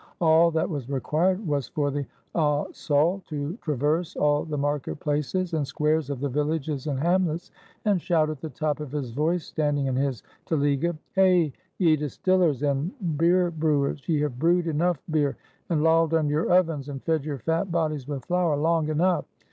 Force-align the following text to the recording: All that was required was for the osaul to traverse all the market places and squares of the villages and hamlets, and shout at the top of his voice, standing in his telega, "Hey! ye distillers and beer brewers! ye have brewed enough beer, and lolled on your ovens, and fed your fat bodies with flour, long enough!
All 0.19 0.49
that 0.49 0.67
was 0.67 0.89
required 0.89 1.45
was 1.47 1.67
for 1.67 1.91
the 1.91 2.07
osaul 2.33 3.23
to 3.25 3.55
traverse 3.57 4.15
all 4.15 4.43
the 4.45 4.57
market 4.57 4.99
places 4.99 5.53
and 5.53 5.67
squares 5.67 6.09
of 6.09 6.21
the 6.21 6.27
villages 6.27 6.87
and 6.87 6.99
hamlets, 6.99 7.51
and 7.85 8.01
shout 8.01 8.31
at 8.31 8.41
the 8.41 8.49
top 8.49 8.79
of 8.79 8.91
his 8.91 9.11
voice, 9.11 9.45
standing 9.45 9.85
in 9.85 9.95
his 9.95 10.23
telega, 10.47 10.97
"Hey! 11.13 11.53
ye 11.77 11.95
distillers 11.95 12.63
and 12.63 12.89
beer 13.19 13.51
brewers! 13.51 14.01
ye 14.09 14.21
have 14.21 14.39
brewed 14.39 14.65
enough 14.65 14.99
beer, 15.11 15.37
and 15.69 15.83
lolled 15.83 16.15
on 16.15 16.27
your 16.27 16.51
ovens, 16.51 16.89
and 16.89 17.03
fed 17.03 17.23
your 17.23 17.37
fat 17.37 17.71
bodies 17.71 18.07
with 18.07 18.25
flour, 18.25 18.57
long 18.57 18.89
enough! 18.89 19.25